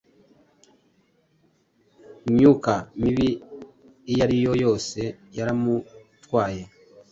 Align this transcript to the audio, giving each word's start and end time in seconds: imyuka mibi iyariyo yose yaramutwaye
imyuka 2.29 2.73
mibi 3.01 3.29
iyariyo 4.11 4.51
yose 4.63 4.99
yaramutwaye 5.37 6.63